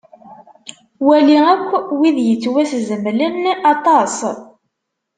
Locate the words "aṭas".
3.73-4.15